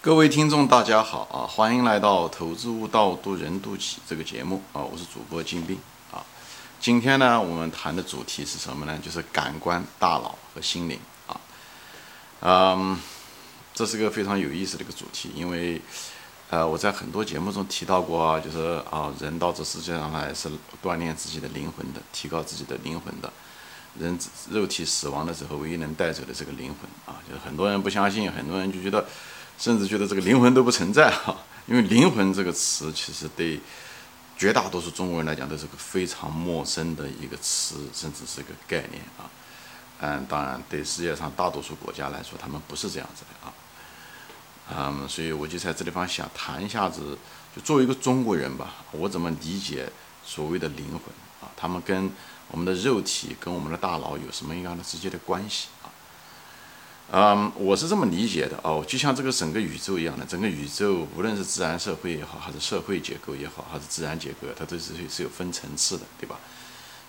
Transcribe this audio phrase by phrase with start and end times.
[0.00, 1.42] 各位听众，大家好啊！
[1.48, 4.80] 欢迎来到《投资悟道，渡人渡己》这个节目啊！
[4.80, 5.76] 我是主播金兵
[6.12, 6.24] 啊。
[6.78, 8.96] 今天呢，我们谈的主题是什么呢？
[9.04, 11.40] 就是感官、大脑和心灵啊。
[12.40, 13.00] 嗯，
[13.74, 15.82] 这是个非常有意思的一个主题，因为
[16.50, 20.48] 呃，我在很多节目中提到过啊，就是啊，人到这世界上来是
[20.80, 23.32] 锻炼自己的灵魂的，提高自己的灵魂的。
[23.98, 24.16] 人
[24.50, 29.04] 肉体死亡的时候，唯一能带走的这个灵魂啊，就是很多人不相信，很多人就觉得。
[29.58, 31.36] 甚至觉得这个灵魂都不存在哈，
[31.66, 33.58] 因为灵魂这个词其实对
[34.36, 39.30] 绝大多数中国人来讲都是个非常陌生的一个词，甚至是个概念啊。
[40.00, 43.52] 嗯，当然对世界上大多数国家来说，他们不是这样子的啊。
[44.68, 47.16] 嗯，所以我就在这地方想谈一下子，
[47.54, 49.90] 就作为一个中国人吧，我怎么理解
[50.22, 51.00] 所谓的灵魂
[51.40, 51.48] 啊？
[51.56, 52.10] 他们跟
[52.48, 55.68] 我们的肉体、跟我们的大脑有什么样的直接的关系？
[57.12, 66.36] 嗯，我是这么理解的哦，就像这个整个宇宙一样的，整个宇宙无论是自然社会也好，还是社会结构也好，还是自然结构，它都是是有分层次的，对吧？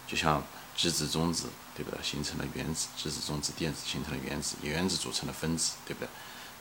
[0.05, 0.43] 就像
[0.75, 1.99] 质子中子，对不对？
[2.03, 6.07] 形成了原子，质子中子电子形成了原子，原子组成了分子，对不对？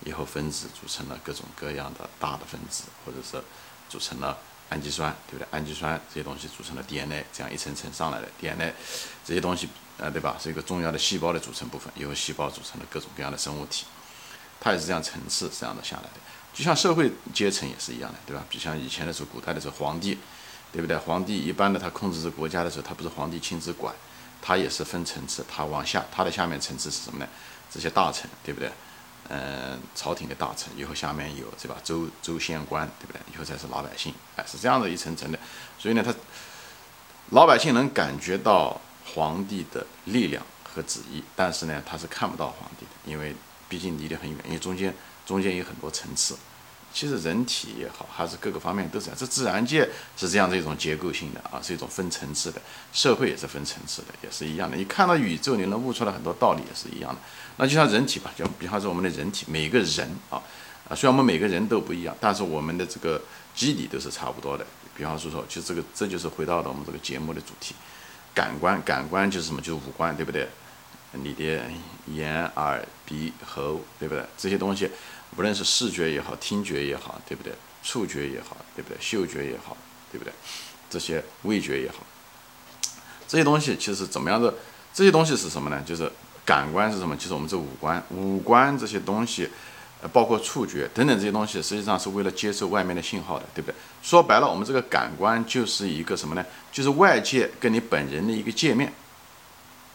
[0.06, 3.44] 以后分子组成了各种各样的大的分子，或者是
[3.90, 4.38] 组成了
[4.70, 5.46] 氨基酸，对不对？
[5.50, 8.74] 氨基酸这些东西组成了 DNA，这样一层层上来的 DNA，
[9.26, 9.68] 这些东西。
[9.98, 10.36] 啊，对吧？
[10.38, 13.86] 是一个重要的细胞的组成部分，由细胞组成的各种各样的生物体，
[14.60, 16.20] 它也是这样层次这样的下来的。
[16.52, 18.44] 就像社会阶层也是一样的，对吧？
[18.50, 20.18] 比像以前的时候，古代的时候，皇帝，
[20.70, 20.96] 对不对？
[20.98, 23.94] 皇帝一般的他控制着国家的时候，他不是皇帝亲自管，
[24.42, 27.26] 他也是分层次，他往下，他的下面层次是什么呢？
[27.70, 28.70] 这些大臣，对不对？
[29.28, 31.76] 嗯，朝廷的大臣，以后下面有，对吧？
[31.82, 33.20] 州州县官，对不对？
[33.34, 35.38] 以后才是老百姓，哎，是这样的一层层的。
[35.78, 36.14] 所以呢，他
[37.30, 38.78] 老百姓能感觉到。
[39.16, 43.34] 皇帝的力量和旨意，但是呢，他是看不到皇帝的，因为
[43.66, 46.36] 毕竟离得很远，因为中间中间有很多层次。
[46.92, 49.18] 其实人体也好，还是各个方面都是这样。
[49.18, 52.60] 这自然界是这样的一种结构性的啊，是一种分层次的。
[52.92, 54.76] 社会也是分层次的，也是一样的。
[54.76, 57.20] 你看到宇宙，你能悟出来很多道理，也是一样的。
[57.56, 60.40] 那就像人体吧，就比方说我们的人体，每个人啊
[60.88, 63.20] 啊，虽然我们每个人都不一样，但是我们的这个
[63.54, 64.64] 基底都是差不多的。
[64.96, 67.74] 比方说说，就这个，这就是回到了我们这个节目的主题。
[68.36, 69.62] 感官，感官就是什么？
[69.62, 70.46] 就是五官，对不对？
[71.12, 71.62] 你的
[72.08, 74.22] 眼、耳、鼻、喉，对不对？
[74.36, 74.90] 这些东西，
[75.38, 77.54] 无论是视觉也好，听觉也好，对不对？
[77.82, 78.98] 触觉也好，对不对？
[79.00, 79.74] 嗅觉也好，
[80.12, 80.30] 对不对？
[80.90, 82.04] 这些味觉也好，
[83.26, 84.52] 这些东西其实怎么样的？
[84.92, 85.82] 这些东西是什么呢？
[85.86, 86.12] 就是
[86.44, 87.16] 感官是什么？
[87.16, 89.48] 就是我们这五官，五官这些东西。
[90.12, 93.74] 包括触觉等等这些东西，实际上是为了接受外面的信号的，对不对？
[94.02, 96.44] 说白了，我们这个感官就是一个什么呢？
[96.70, 98.92] 就是外界跟你本人的一个界面，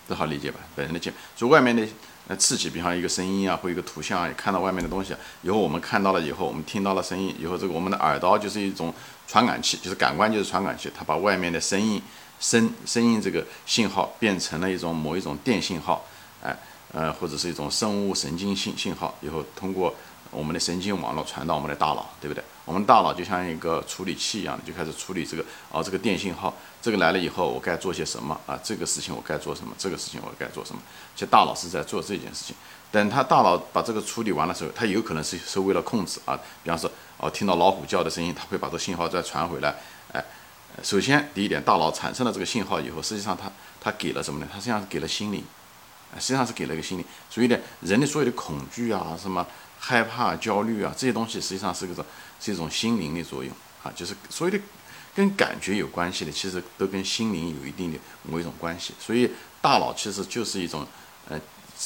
[0.09, 0.59] 这好理解吧？
[0.75, 1.87] 本人的界面，就外面的
[2.27, 8.93] 呃刺激，比方一个声音啊，或一个图像啊，看到外面的东西，以后我们看到了以后，我们听到了声音以后，这个我们的耳朵就是一种
[9.27, 12.01] 传感器，就是感官就是传感器，它把外面的声音、
[12.39, 16.05] 声声音这个信号变成了一种某一种电信号，
[16.43, 16.55] 哎。
[16.91, 19.93] 呃或者是一种生物神经信信号，以后通过
[20.29, 22.43] 我们的神经网络传到我们的大脑，对不对？
[22.63, 28.57] 我们大脑就像一个处理器一样的，就开始处理这个哦，这个电信号，这个来了以后，我该做些什么啊？
[28.63, 29.73] 这个事情我该做什么？
[29.77, 30.81] 这个事情我该做什么？
[31.15, 32.55] 其实大脑是在做这件事情。
[32.91, 39.75] 等他大脑把这个处理完的时候，他有可能是是为了控制啊，比方说哦，听到老虎叫的声音，它会把这信号再传回来。
[40.13, 40.23] 哎，
[40.83, 44.47] 首先第一点，大脑产生了这个信号以后，实际上它它给了什么呢？
[44.51, 45.43] 它实际上给了心灵。
[46.19, 49.45] 实际上是给了一个心理，所以呢，人的所有的恐惧啊、什么
[49.79, 52.05] 害怕、焦虑啊这些东西，实际上是个
[52.39, 53.51] 是一种心灵的作用
[53.83, 54.61] 啊，就是所有的
[55.15, 58.93] 跟感觉有关系的，其实都跟心灵有一定的某一种关系。
[58.99, 59.29] 所以
[59.61, 60.85] 大脑其实就是一种，
[61.27, 61.39] 呃，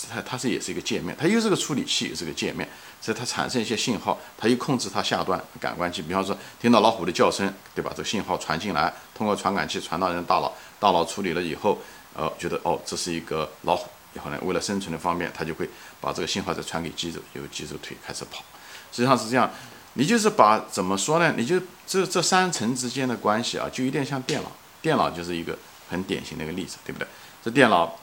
[0.09, 2.67] 它它是也是一个界面，它又是个处理器，又是个界面，
[3.01, 7.91] 所以它产生一些信号，它又控制它下端感官器，比方说听到老虎的叫声，对吧？
[7.95, 11.79] 这个信号传进来，通过传感器传到人大脑，大脑处理了以后，
[12.13, 13.89] 呃，觉得哦，这是一个老虎。
[14.15, 15.69] 以后呢，为了生存的方便，他就会
[16.01, 18.43] 把这个信号再传给肌肉，由肌肉腿开始跑。
[18.91, 19.51] 实际上是这样，
[19.93, 21.33] 你就是把怎么说呢？
[21.37, 24.51] 你就这这三层之间的关系啊，就有点像电脑。
[24.81, 25.57] 电脑就是一个
[25.89, 27.07] 很典型的一个例子，对不对？
[27.43, 27.99] 这电脑，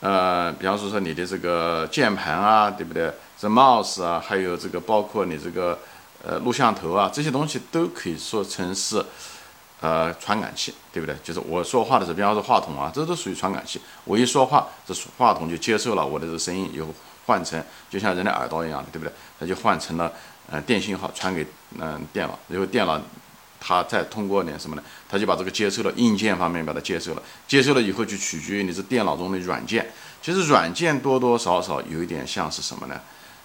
[0.00, 3.12] 呃，比方说说你的这个键盘啊，对不对？
[3.38, 5.78] 这 mouse 啊，还有这个包括你这个
[6.22, 9.04] 呃录像头啊，这些东西都可以说成是。
[9.80, 11.16] 呃，传感器，对不对？
[11.24, 13.80] 就是我说话的时候，比方说话筒啊，这都属于传感器。
[14.04, 16.88] 我一说话，这话筒就接受了我的这个声音，以后
[17.24, 19.12] 换成就像人的耳朵一样的，对不对？
[19.38, 20.12] 它就换成了
[20.50, 21.46] 呃电信号传给
[21.78, 23.00] 嗯电脑，然后电脑
[23.58, 24.82] 它再通过点什么呢？
[25.08, 29.90] 它就把这个接收了硬件方面把它接收了，接收了以后就取决于你是电脑中的软件。
[30.20, 33.00] 其实软件多多少少有一点像是什么呢？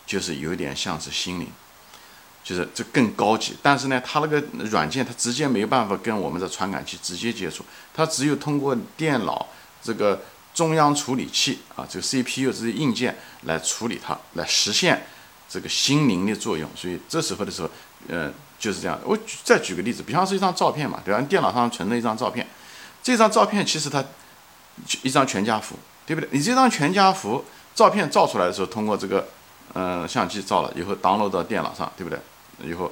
[0.06, 1.48] 就是有一点像是心灵。
[2.46, 3.58] 就是这更高级。
[3.62, 9.48] 但是呢，它那个软件它直接没有办法跟我们的传感器直接接触，它只有通过电脑
[9.82, 10.22] 这个
[10.54, 15.06] 中央处理器啊，这个 CPU 这些硬件来处理它，来实现
[15.50, 16.70] 这个心灵的作用。
[16.76, 17.70] 所以这时候的时候，
[18.08, 18.98] 呃，就是这样。
[19.04, 21.20] 我举再举个例子，比方说一张照片嘛，对吧？
[21.22, 22.48] 电脑上存的一张照片，
[23.04, 24.04] 这张照片其实它
[25.02, 25.76] 一张全家福，
[26.06, 26.30] 对不对？
[26.32, 27.44] 你这张全家福
[27.74, 29.28] 照片照出来的时候，通过这个
[29.74, 32.18] 嗯相机照了以后，download 到电脑上，对不对？
[32.64, 32.92] 以后，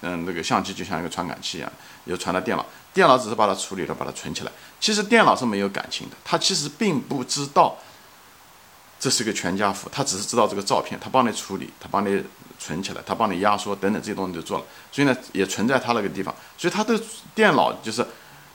[0.00, 1.72] 嗯，那个相机就像一个传感器一样，
[2.04, 2.64] 又传到电脑，
[2.94, 4.52] 电脑只是把它处理了，把它存起来。
[4.80, 7.76] 其实电脑是没有感情的，它其实并不知道
[8.98, 12.22] 这是个全家福，它只是知道这个照片，它帮你处理，它帮你
[12.58, 17.00] 存起来，它帮你压缩等等这些东西都做了，所以呢，也存在它那个地方，所以它的
[17.34, 18.06] 电脑就是。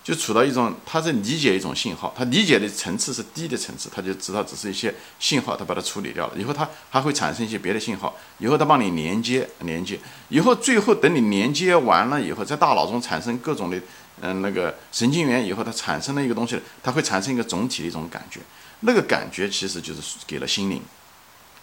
[0.07, 6.33] 就处到一种，他在理解一种信号，他理解的层次是低的层次，他就知道只是一些信号，他把它处理掉了。
[6.38, 10.00] 以后他还会产生一些别的信号，以后他帮你连接连接，
[10.30, 13.77] 以后最后等你连接完了以后，在大脑中产生各种的
[14.21, 18.39] 嗯那个神经元以后，它产生了一个东西，它会产生一个总体的一种感觉，
[18.80, 20.81] 那个感觉其实就是给了心灵，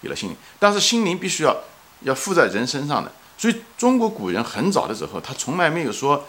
[0.02, 1.56] 给了心灵，但是心灵必须要
[2.02, 6.26] 要附在人身上的，所以中国古人很早的时候，他从来没有说。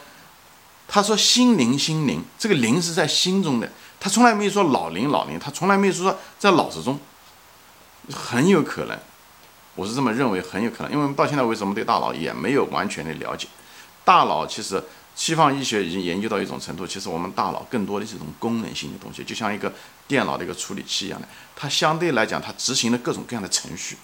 [0.87, 3.69] 他说：“心灵，心灵，这个灵是在心中的。
[3.99, 6.99] 他从来没有说老灵，老灵，他从来没有说在脑子中。
[8.13, 8.97] 很有可能，
[9.73, 13.47] 我是这么认为，很有可能，因为到现在为什么对大脑也没有完全的了解？
[14.03, 14.81] 大脑其实
[15.15, 19.73] 西方医学已经研究到一种程度，其实我们大脑更多的是一种功能性的东西，就像一个
[20.07, 23.97] 电脑的一个处理器一样的，它相对来讲，它执行了各种各样的程序。”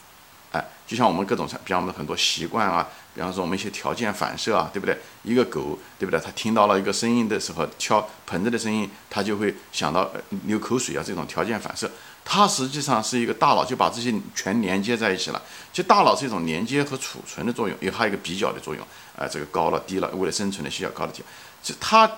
[0.51, 4.97] 哎，就像我们各种，比方我们很多习惯啊，比方说我们一些条件反射啊，对不对？
[5.23, 6.19] 一个狗，对不对？
[6.19, 10.09] 它听到了一个声音的时候，敲盆子的声音，它就会想到
[10.45, 11.91] 流口水啊，这种条件反射，
[12.23, 15.41] 它实际上是一个大脑就把这些全连接在一起了。
[15.73, 18.81] 其实大脑是一种连接和储存的作用，也还有一个比较的作用。
[19.17, 21.21] 啊，这个高了低了，为了生存的需要高的低。
[21.61, 22.09] 就它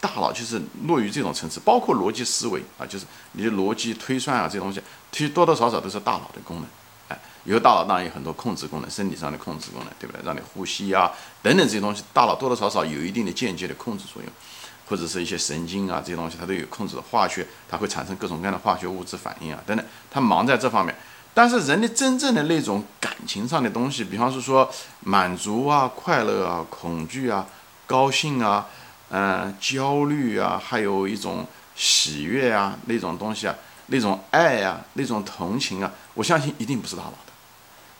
[0.00, 6.66] 大脑就是落于这种层次，包括逻辑思维啊，就是你的逻辑推算啊，这些东西，其实多多少少都是大脑的功能。
[7.46, 10.20] 以后大脑当然有很多控制功能，身体上的控制功能，对不对？
[10.24, 11.12] 让你呼吸啊，
[11.42, 14.32] 等等这些东西，大脑多多少少有一定的间接的控制作用，
[14.86, 20.94] 或者是一些神经啊这些东西，它都有控制的化学，它会产生各种各样的化学物质反应啊等等，它忙在这方面。
[21.32, 24.68] 但是人的真正的那种感情上的东西，比方是说
[25.00, 27.46] 满足啊、快乐啊、恐惧啊、
[27.86, 28.66] 高兴啊、
[29.10, 31.46] 嗯、焦虑啊，还有一种
[31.76, 33.54] 喜悦啊那种东西啊，
[33.86, 37.16] 那种爱啊、那种同情啊，我相信一定不是大脑的。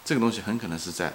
[0.07, 1.13] 这个东西很可能是在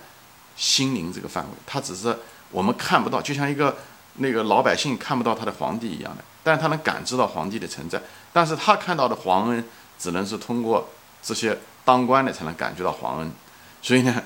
[0.57, 2.15] 心灵这个范围，它只是
[2.51, 3.77] 我们看不到，就像一个
[4.17, 8.01] 那个老百姓看不到他的皇帝一样的，但是他能感知到皇帝的存在，
[8.33, 9.65] 但是他看到的皇恩
[9.97, 10.89] 只能是通过
[11.23, 13.31] 这些当官的才能感觉到皇恩，
[13.81, 14.21] 所以呢，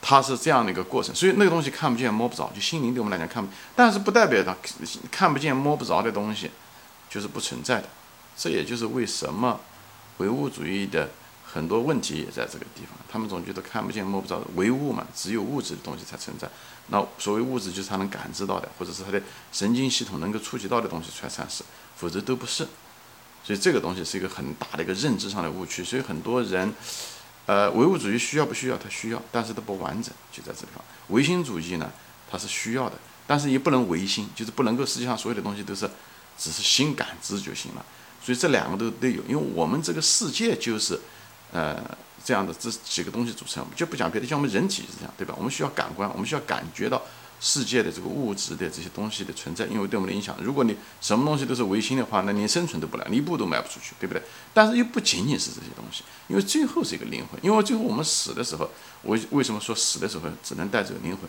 [0.00, 4.56] 它是这样的一个过程，所以那个东西看不见摸不着，就心灵对我们来讲看不，但是不代表它
[5.12, 6.50] 看不见摸不着的东西
[7.08, 7.88] 就是不存在的，
[8.36, 9.60] 这也就是为什么
[10.16, 11.08] 唯物主义的。
[11.52, 16.48] 很多问题也在这个地方，他们总觉得看不见摸不着，唯物嘛，只有物质的东西才存在。
[16.88, 19.20] 那所谓物质就是他能感知到的，或者是他的
[19.52, 21.62] 神经系统能够触及到的东西才算是，
[21.94, 22.66] 否则都不是。
[23.44, 25.84] 所以这个东西是一个很大的一个认知上的误区。
[25.84, 26.72] 所以很多人，
[27.44, 28.78] 呃，唯物主义需要不需要？
[28.78, 30.82] 他需要，但是都不完整，就在这地方。
[31.08, 31.90] 唯心主义呢，
[32.30, 35.88] 它是需要的，但是也不能唯心，就是不能够世界上所有的东西都是
[36.38, 37.84] 只是心感知就行了。
[38.24, 40.98] 所以这两个都都有，因为我们这个世界就是。
[41.52, 41.78] 呃，
[42.24, 45.34] 这样的这几个东西组成，就不讲别的，像我们人体是这样，对吧？
[45.36, 47.00] 我们需要感官，我们需要感觉到
[47.40, 50.36] 世界的这个物质的这些东西的存在，因为对我们的影响。
[50.40, 54.22] 如果你什么东西都是唯心的话，那连生存都不了，一步都迈不出去，对不对？
[54.54, 58.70] 但是又不仅仅是这些东西，因为最后是一个灵魂，因为最后我们死的时候，
[59.02, 61.28] 为为什么说死的时候只能带走灵魂？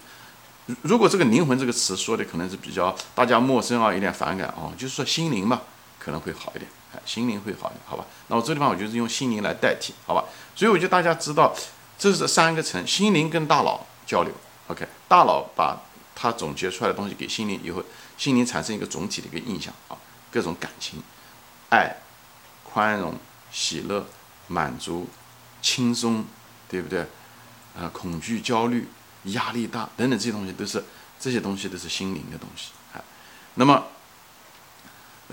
[0.84, 5.63] 如果这个灵魂这个词说的可能是比较大家陌生啊，有点反感啊，就是说心灵嘛，
[6.04, 6.70] 可能会好一点。
[7.06, 8.06] 心灵会好一点，好吧？
[8.28, 10.24] 那我这地方我就是用心灵来代替，好吧？
[10.56, 11.52] 所以我觉得大家知道，
[11.98, 14.32] 这是三个层：心灵跟大脑交流
[14.68, 14.88] ，OK？
[15.08, 15.82] 大脑把
[16.14, 17.84] 它总结出来的东西给心灵以后，
[18.16, 19.98] 心灵产生一个总体的一个印象啊，
[20.32, 21.02] 各种感情、
[21.70, 21.96] 爱、
[22.64, 23.16] 宽容、
[23.52, 24.06] 喜乐、
[24.48, 25.10] 满足、
[25.64, 26.24] 轻松，
[26.70, 27.08] 对不对？
[27.76, 28.88] 呃，恐惧、焦虑、
[29.24, 30.84] 压力大等等这些东西都是
[31.20, 33.02] 这些东西都是心灵的东西啊。
[33.56, 33.84] 那么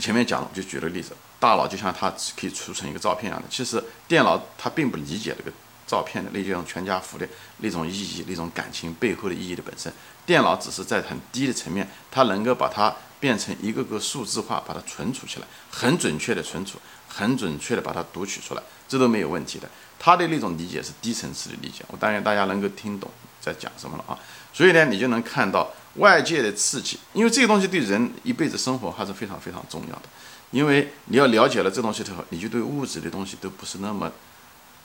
[0.01, 1.15] 前面讲了，就举了个例子。
[1.39, 5.53] 大脑就像它可以储存一个照片一样的，其实电脑它并不理解这个
[5.87, 7.27] 照片的那种全家福的
[7.59, 9.93] 那种意义、那种感情背后的意义的本身。
[10.27, 16.79] 电脑只是在很低的层面，它能够把它变成一个个数字化，把它存储起来，很准确的存储，
[17.09, 19.69] 很准确的把它读取出来，这都没有问题的。
[19.99, 24.19] 它的那种理解是低层次的理解，我当然大家能够听懂，在讲什么了啊。
[24.53, 30.03] 所以呢，你就能看到外界的刺激，因为这个东西对人一辈子生活还是非常非常重要的。
[30.51, 34.11] 因为你要了解了这东西之后，你就对物质的东西都不是那么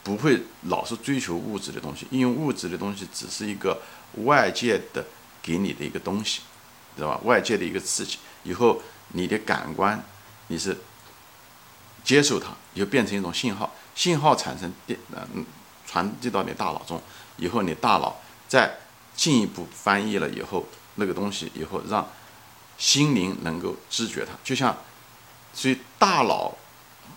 [0.03, 3.81] 不会老是追求物质的东西，因为物质的东西只是一个
[4.25, 5.03] 外界的
[5.41, 6.41] 给你的一个东西，
[6.95, 7.19] 知道吧？
[7.23, 10.03] 外界的一个刺激，以后你的感官
[10.47, 10.77] 你是
[12.03, 14.99] 接受它，就变成一种信号，信号产生电，
[15.33, 15.43] 嗯，
[15.87, 17.01] 传递到你大脑中，
[17.37, 18.77] 以后你大脑再
[19.15, 20.63] 进一步翻译了以后，
[20.95, 22.07] 那个东西以后让
[22.77, 24.75] 心灵能够知觉它，就像。
[25.57, 26.53] 所以大脑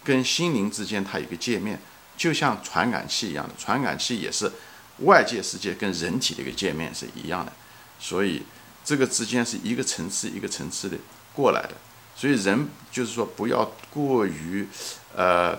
[0.04, 1.80] 跟心灵之间，它有个界面，
[2.16, 4.52] 就像传感器一样的，传感器也是
[4.98, 7.52] 外界世界跟人体的一个界面是一样的。
[7.98, 8.44] 所以
[8.84, 10.96] 这个之间是一个层次一个层次的
[11.34, 11.70] 过来的。
[12.14, 14.68] 所以人就是说不要过于
[15.16, 15.58] 呃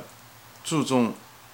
[0.64, 1.14] 注重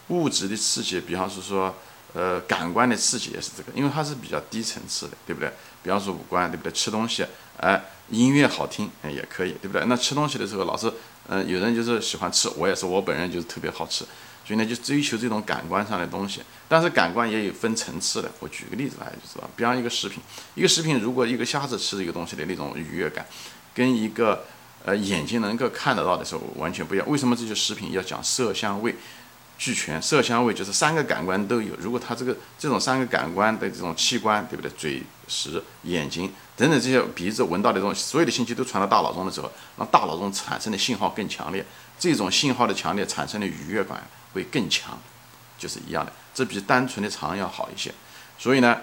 [0.09, 1.75] 物质的刺激，比方是说
[2.13, 5.51] 呃感官的刺激也是这个，因为它是比较低层次的，对不对？
[5.85, 6.71] 比方说五官，对不对？
[6.73, 7.23] 吃东西，
[7.61, 9.85] 哎，音乐好听，哎也可以，对不对？
[9.85, 10.91] 那吃东西的时候老是。
[11.27, 14.05] 嗯，有人就是喜欢吃，我也是，我本人就是特别好吃，
[14.45, 16.39] 所以呢就追求这种感官上的东西。
[16.67, 19.49] 但是感官也有分层次的，我举个例子来就知道。
[19.55, 20.21] 比方一个食品，
[20.53, 23.25] 一个食品如果一个瞎子吃这个东西的那种愉悦感，
[23.73, 24.45] 跟一个
[24.83, 27.09] 呃眼睛能够看得到的时候完全不一样。
[27.09, 28.95] 为什么这些食品要讲色香味
[29.57, 30.01] 俱全？
[30.01, 31.75] 色香味就是三个感官都有。
[31.79, 34.69] 如果他这个这种三个感官的这种器官，对不对？
[34.77, 36.31] 嘴、食、眼睛。
[36.57, 41.65] 等等，这些鼻子闻到的这种，所有的信息都传到大脑中的时候，那大脑中产生的信号更强烈，
[41.99, 44.01] 这种信号的强烈产生的愉悦感
[44.33, 44.97] 会更强，
[45.57, 47.93] 就是一样的，这比单纯的肠要好一些。
[48.37, 48.79] 所以呢，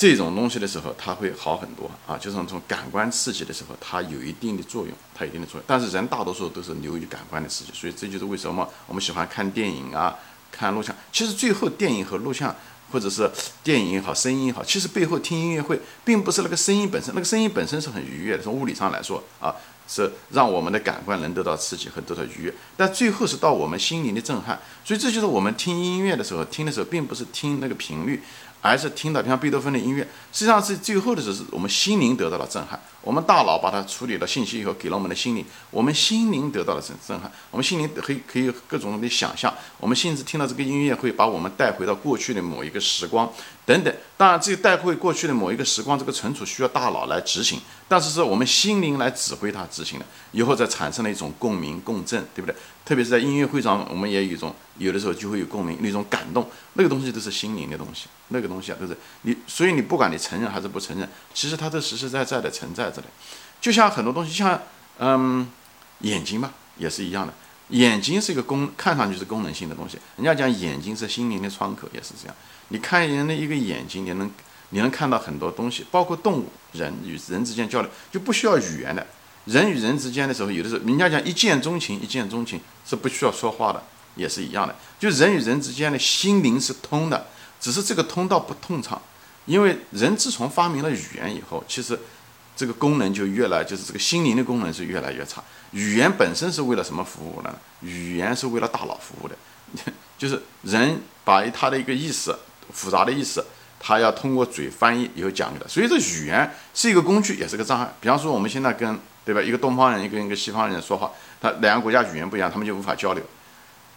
[0.00, 5.64] 这种东西的时候，它会好很多啊，就是从感官刺激的时候，它有一定的作用，它有一定的作用。
[5.66, 10.16] 但是人大多数都是流于感官的刺激，所以这就是为什么我们喜欢看电影啊、
[10.50, 10.96] 看录像。
[11.12, 12.56] 其实最后电影和录像。
[12.92, 13.30] 或者是
[13.62, 18.42] 电影也好，声音也好，其实背后听音乐会，并不是那个声音本身，那个声音本身是很愉悦的。
[18.42, 19.54] 从物理上来说啊，
[19.86, 24.58] 是让我们的感官能得到刺激和得到愉悦，但最后是到我们心灵的震撼。
[24.84, 28.20] 所以这就是我们听音乐的时候，听的时候并不是听那个频率。
[28.60, 30.02] 而是听到，比方贝多芬的音乐，
[30.32, 32.78] 实际上是最后的时候，我们心灵得到了震撼。
[33.02, 37.32] 我们大脑把它处理了信息以后，给了我们的心灵，我们心灵得到了震震撼。
[37.50, 43.26] 我们心灵可以可以各种的想象，我们甚至听到这个音乐会把我们带回到过去的某一个时光
[43.66, 43.94] 等等。
[44.16, 52.54] 当然，这个带回过去的某一个时光，这个存储需要大脑来执行，但是是我们心灵来指挥它执行的，以后再产生了一种共鸣共振，对不对？
[52.84, 63.04] 特别是在音乐会上，我们也有一种，有的时候就会有共鸣，那种感动，那个东西都是心灵的东西，那个东西啊都是你，所以你不管你承认还是不承认，其实它都实实在在的存在着的。
[63.60, 64.60] 就像很多东西，像
[64.98, 65.48] 嗯
[66.00, 67.32] 眼睛嘛，也是一样的，
[67.70, 69.98] 眼睛是一个功，看上去是功能性的东西。
[70.16, 72.36] 人家讲眼睛是心灵的窗口，也是这样。
[72.68, 74.30] 你看人的一个眼睛，你能
[74.70, 79.06] 你能看到很多东西，包括动物、人与人之间交流，就不需要语言的。
[79.46, 83.82] 人与人之间的时候，有的时候人家讲一见钟情，一见钟情是不需要说话的，
[84.14, 84.76] 也是一样的。
[84.98, 87.26] 就人与人之间的心灵是通的，
[87.58, 89.00] 只是这个通道不通畅。
[89.46, 91.98] 因为人自从发明了语言以后，其实
[92.60, 95.42] 这个功能就越来，就是这个心灵的功能是越来越差。
[95.70, 97.58] 语言本身是为了什么服务呢？
[97.80, 99.34] 语言是为了大脑服务的，
[100.18, 102.38] 就是人把他的一个意思
[102.70, 103.42] 复杂的意思，
[103.78, 105.66] 他要通过嘴翻译以后讲给他。
[105.66, 107.90] 所以这语言是一个工具，也是个障碍。
[107.98, 109.40] 比方说我们现在跟对吧？
[109.40, 113.24] 一个东方人，一个一个西方人说话，他两个国家语言不一样，他们就无法交流。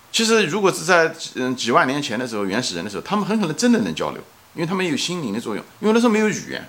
[0.10, 5.66] 其实，如果是在嗯几万年前的时候，原始人的时候，他们很可能真的能交流，因为他们有心灵的作用。
[5.82, 6.66] 因为那时候没有语言，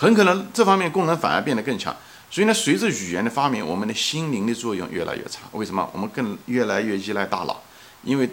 [0.00, 1.94] 很可能这方面功能反而变得更强。
[2.30, 5.40] 所以呢，随着语言的发明，我们的心灵的作用越来越差。
[5.52, 5.86] 为什么？
[5.92, 7.60] 我们更越来越依赖大脑，
[8.02, 8.30] 因为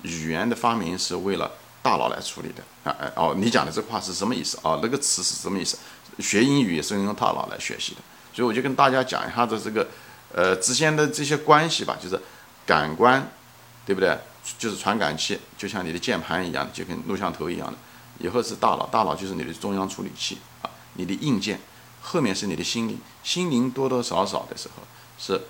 [0.00, 1.50] 语言的发明是为了
[1.82, 2.90] 大脑来处理的。
[2.90, 4.80] 啊哎哦，你讲的这话是什么意思啊？
[4.82, 5.76] 那个词是什么意思？
[6.20, 8.00] 学英语也是用大脑来学习的。
[8.32, 9.86] 所以我就跟大家讲一下子这个，
[10.34, 12.18] 呃，之间的这些关系吧，就是
[12.64, 13.30] 感官，
[13.84, 14.16] 对不对？
[14.58, 17.74] 就是传感器，就像你的键盘一样，就跟录像头一样的。
[18.20, 21.58] 以后是大脑，大脑就是你的中央处理器啊，你的硬件，
[22.02, 24.82] 后面是你的心灵，心灵多多少少的时候
[25.18, 25.40] 是，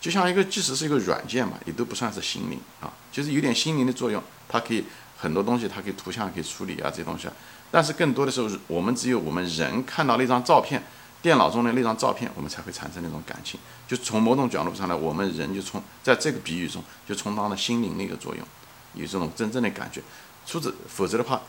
[0.00, 4.84] 就像一个，即使是一个软件嘛，也都不算是心灵啊，就是有点心灵的作用，它可以
[5.16, 7.28] 很多东西，它可以图像可以处理啊这些东西，
[7.70, 10.82] 但是更多的时候，我们只有我们人看到那张照片。
[11.24, 13.58] 电脑中的那张照片，我们才会产生那种感情。
[13.88, 18.46] 就从某种角度上来，我们人就从在这个比喻中就充当了心灵的一个作用，
[18.92, 20.02] 有这种真正的感觉。
[20.44, 21.40] 除此，否则的话，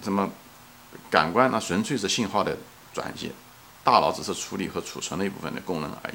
[0.00, 0.30] 怎么
[1.10, 2.56] 感官那纯粹是信号的
[2.92, 3.30] 转接，
[3.82, 6.14] 大脑只是处理和储存的一部分的功能而已。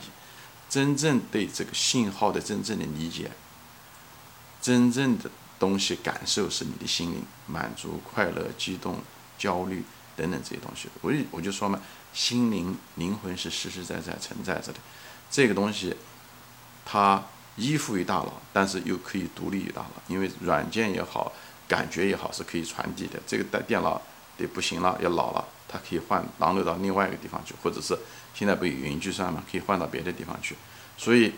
[0.70, 3.32] 真正对这个信号的真正的理解，
[4.62, 5.29] 真正的
[5.60, 9.00] 东西感受是你的心灵满足、快乐、激动、
[9.38, 9.84] 焦虑
[10.17, 10.89] 等等这些东西。
[11.01, 11.79] 我我就说嘛，
[12.13, 14.79] 心灵灵魂是实实在在存在着的，
[15.29, 15.96] 这个东西
[16.84, 17.24] 它
[17.55, 21.32] 依附于大脑，但是又可以独立于大脑，因为软件也好，
[21.67, 23.20] 感觉也好是可以传递的。
[23.25, 24.01] 这个带电脑
[24.38, 27.98] 也不行了，要老了，它可以换导入到另外一个地方去，或者是
[28.34, 30.56] 现在不有云计算嘛，可以换到别的地方去。
[30.98, 31.34] 所以，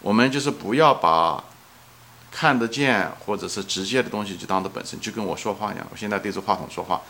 [0.00, 1.42] 我们就是不要把。
[2.36, 5.86] 看得见或者是直接的东西就当做本身，就跟我说话一样。
[5.88, 7.00] 我现在对着话筒说话，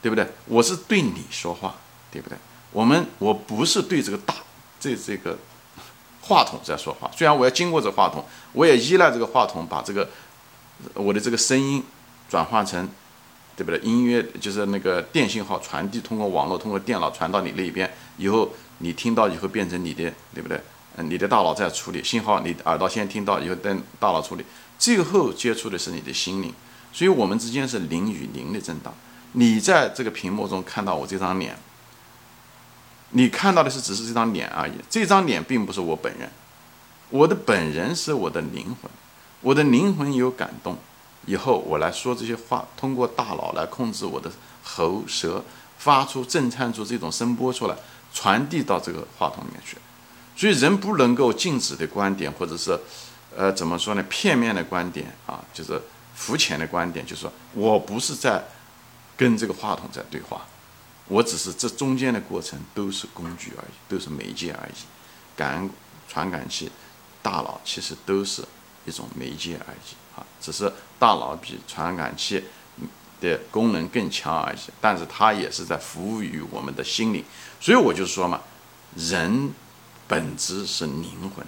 [0.00, 0.24] 对不对？
[0.46, 1.74] 我是对你说话，
[2.12, 2.38] 对不对？
[2.70, 4.32] 我们我不是对这个大
[4.78, 5.36] 这这个
[6.20, 7.10] 话筒在说话。
[7.16, 10.08] 虽然我要经过这话筒，我也依赖这个话筒把这个
[10.94, 11.82] 我的这个声音
[12.30, 12.88] 转换成，
[13.58, 13.80] 对不对？
[13.80, 18.48] 音乐就是那个电信号传递，通过网络，通过电脑传到你那边以后，
[18.78, 20.60] 你听到以后变成你的，对不对？
[20.96, 24.44] 嗯，你的大脑在处理信号，你耳朵先听到以后，等大脑处理。
[24.78, 26.54] 最后接触的是你的心灵，
[26.92, 28.94] 所以我们之间是零与零的震荡。
[29.32, 31.56] 你在这个屏幕中看到我这张脸，
[33.10, 34.72] 你看到的是只是这张脸而已。
[34.88, 36.30] 这张脸并不是我本人，
[37.10, 38.90] 我的本人是我的灵魂，
[39.40, 40.78] 我的灵魂有感动。
[41.26, 44.30] 以后我来说这些话，通过大脑来控制我的
[44.62, 45.44] 喉舌，
[45.78, 47.76] 发出震颤出这种声波出来，
[48.12, 49.76] 传递到这个话筒里面去。
[50.36, 52.78] 所以人不能够静止的观点，或者是。
[53.36, 54.02] 呃，怎么说呢？
[54.04, 55.80] 片面的观点啊，就是
[56.16, 58.42] 肤浅的观点，就是说我不是在
[59.16, 60.44] 跟这个话筒在对话，
[61.06, 64.72] 我只是这中间的过程都是工具而已，都是媒介而已。
[65.36, 65.70] 感
[66.08, 66.72] 传感器、
[67.22, 68.42] 大脑其实都是
[68.86, 72.44] 一种媒介而已啊，只是大脑比传感器
[73.20, 74.58] 的功能更强而已。
[74.80, 77.24] 但是它也是在服务于我们的心灵，
[77.60, 78.40] 所以我就说嘛，
[78.96, 79.50] 人
[80.06, 81.46] 本质是灵魂。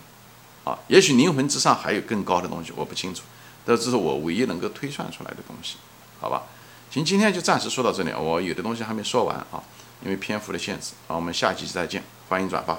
[0.62, 3.22] 啊，也许灵魂之上还有更高的东西，我不清楚，
[3.64, 5.76] 但这是我唯一能够推算出来的东西，
[6.20, 6.42] 好吧？
[6.90, 9.64] 行，今天就暂时说到这里，我有的东西还没说完啊，
[10.04, 10.92] 因为篇幅的限制。
[11.08, 12.78] 好，我们下期再见，欢迎转发。